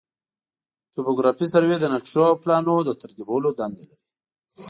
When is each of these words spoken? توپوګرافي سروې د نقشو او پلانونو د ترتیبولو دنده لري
توپوګرافي 0.93 1.45
سروې 1.53 1.77
د 1.79 1.85
نقشو 1.93 2.21
او 2.29 2.35
پلانونو 2.43 2.81
د 2.85 2.91
ترتیبولو 3.01 3.49
دنده 3.59 3.83
لري 3.89 3.97